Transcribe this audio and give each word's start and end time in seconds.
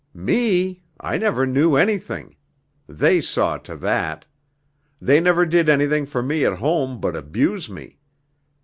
"Me! 0.15 0.81
I 0.99 1.19
never 1.19 1.45
knew 1.45 1.75
anything. 1.75 2.35
They 2.87 3.21
saw 3.21 3.57
to 3.57 3.75
that. 3.75 4.25
They 4.99 5.19
never 5.19 5.45
did 5.45 5.69
anything 5.69 6.07
for 6.07 6.23
me 6.23 6.43
at 6.43 6.57
home 6.57 6.99
but 6.99 7.15
abuse 7.15 7.69
me. 7.69 7.99